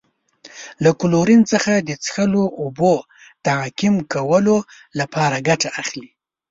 له 0.83 0.91
کلورین 0.99 1.41
څخه 1.51 1.73
د 1.77 1.89
څښلو 2.03 2.43
اوبو 2.61 2.93
تعقیم 3.45 3.95
کولو 4.13 4.57
لپاره 4.99 5.37
ګټه 5.49 5.69
اخلي. 5.81 6.07